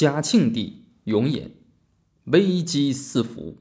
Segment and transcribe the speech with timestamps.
[0.00, 1.50] 嘉庆帝永琰，
[2.24, 3.58] 危机四伏。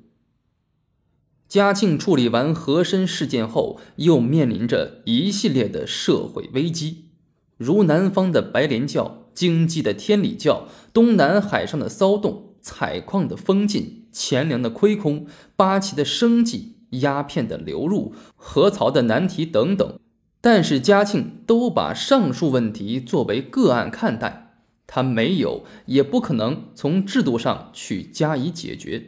[1.50, 7.09] 嘉庆处理完和珅事件后，又面临着一系列的社会危机，
[7.57, 15.27] 如南方的白莲教、京畿的天理教、东南海上的骚动、采矿的封禁、钱粮的亏空、
[15.57, 19.99] 八旗的生计、鸦片的流入、河槽的难题等等。
[20.39, 24.48] 但是嘉庆都把上述问题作为个案看待，
[24.91, 29.04] 他没有也不可能从制度上去加以解决。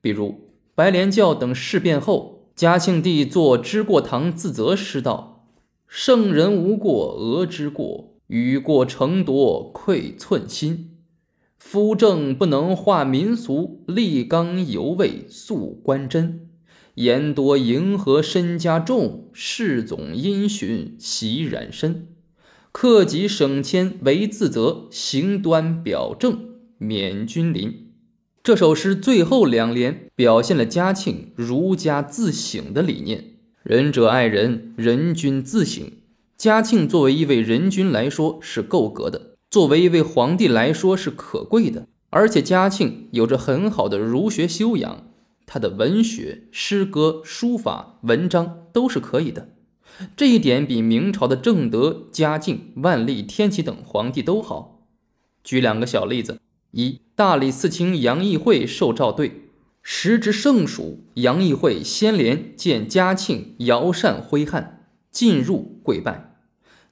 [0.00, 5.46] 比如白莲教等事变后，嘉庆帝作《知过堂自责诗道
[5.86, 10.96] ：“圣人无过讹之过，与过成夺愧寸心。
[11.56, 16.48] 夫正不能化民俗，立刚犹未肃官真。”
[16.96, 22.08] 言多迎合身家重，事总因循习染身。
[22.72, 26.38] 克己省谦为自责，行端表正
[26.78, 27.88] 免君临。
[28.42, 35.84] 这首诗最后两联表现了嘉庆儒家自省的理念：仁者爱人，人君自省。
[36.38, 45.04] 嘉庆作为一位仁君来说是够格的，作为一位皇帝来说是可贵的，而且嘉庆有着很好的儒学修养。
[45.44, 49.48] 他的文学、诗歌、书法、文章都是可以的，
[50.16, 54.86] 这一点比明朝的正德、嘉靖、万历、天启等皇帝都好。
[55.42, 56.40] 举两个小例子：
[56.72, 59.48] 一大理寺卿杨义会受诏对，
[59.82, 66.34] 时值盛暑，杨义会先连见嘉庆摇扇挥汗，进入跪拜，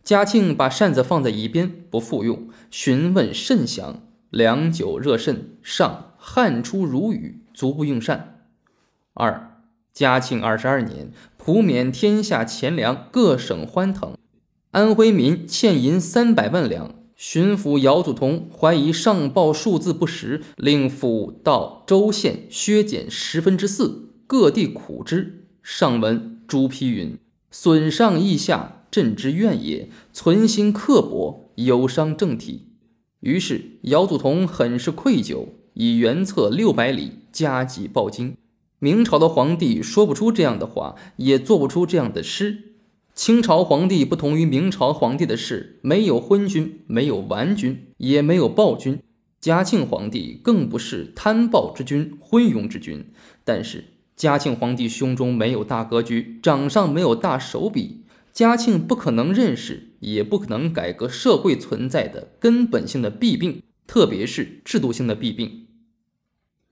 [0.03, 8.47] 嘉庆把扇子放在一边不复用，询问甚详，良久热甚，上汗出如雨，足不用扇。
[9.15, 9.61] 二，
[9.93, 11.13] 嘉庆二十二年，
[11.49, 14.13] 普免天下钱粮，各省欢腾。
[14.73, 25.47] 安徽民欠银三百万两，巡抚姚祖同怀疑上报数字不实，令府到州县削减十分之四，各地苦之。
[25.63, 27.17] 上文朱批云
[27.51, 29.89] ：“损上益下，朕之怨也。
[30.13, 32.67] 存心刻薄，有伤政体。”
[33.21, 38.37] 于是姚祖同很是愧疚，以原册六百里加急报京。
[38.81, 42.75] 明朝的皇帝说不出这样的话，也做不出这样的诗。
[43.13, 49.01] 清朝皇帝不同于明朝皇帝的是，没有昏君，没有顽君，也没有暴君。
[49.41, 53.07] 嘉庆皇帝更不是贪暴之君、昏庸之君。
[53.43, 53.85] 但是
[54.15, 58.05] 嘉庆皇帝胸中没有大格局，掌上没有大手笔。
[58.33, 65.67] 嘉庆不可能认识，也不可能改革社会存在的根本性的弊病，特别是制度性的弊病。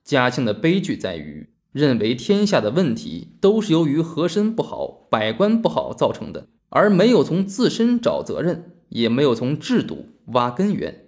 [0.05, 1.49] 嘉庆的悲剧在于。
[1.76, 11.04] 认为天下的问题都是由于和珅不好、百官不好造成的，而没有从自身找责任，也没有从制度挖根源，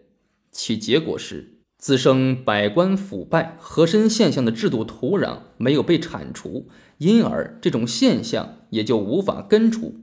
[0.52, 6.68] 其结果是滋生百官腐败、和珅现象的制度土壤没有被铲除，
[6.98, 9.94] 因而这种现象也就无法根除。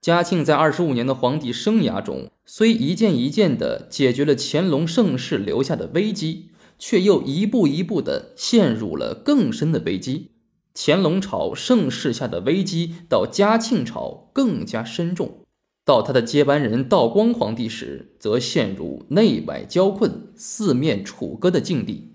[0.00, 6.50] 嘉庆在二十五年的皇帝生涯中，虽一件一件地解决了乾隆盛世留下的危机。
[6.84, 10.32] 却又一步一步地陷入了更深的危机。
[10.74, 15.44] 乾隆朝盛世下的危机，到嘉庆朝更加深重。
[15.84, 22.11] 到他的接班人道光皇帝时，则陷入内外交困、四面楚歌的境地。